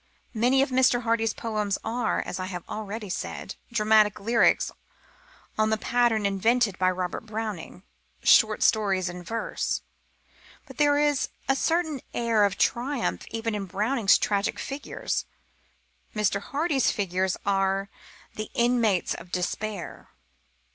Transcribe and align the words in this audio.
Many 0.33 0.63
of 0.63 0.71
Mr. 0.71 1.03
Hardy's 1.03 1.35
poems 1.35 1.77
are, 1.83 2.23
as 2.25 2.39
I 2.39 2.47
have 2.47 2.67
already 2.67 3.07
said, 3.07 3.53
dramatic 3.71 4.19
lyrics 4.19 4.71
on 5.59 5.69
the 5.69 5.77
pattern 5.77 6.25
invented 6.25 6.79
by 6.79 6.89
Robert 6.89 7.27
Browning 7.27 7.83
short 8.23 8.63
stories 8.63 9.09
in 9.09 9.21
verse. 9.21 9.83
But 10.65 10.79
there 10.79 10.97
is 10.97 11.29
a 11.47 11.55
certain 11.55 12.01
air 12.15 12.45
of 12.45 12.57
triumph 12.57 13.27
even 13.29 13.53
in 13.53 13.67
Browning's 13.67 14.17
tragic 14.17 14.57
figures. 14.57 15.25
Mr. 16.15 16.41
Hardy's 16.41 16.89
figures 16.89 17.37
are 17.45 17.87
the 18.33 18.49
inmates 18.55 19.13
of 19.13 19.31
despair. 19.31 20.09